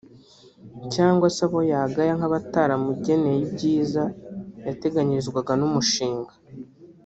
cyangwa 0.93 1.27
se 1.35 1.41
abo 1.47 1.59
yagaya 1.71 2.13
nk’abataramugeneye 2.17 3.39
ibyiza 3.47 4.03
yateganyirizwaga 4.67 5.51
n’umushinga 5.59 6.33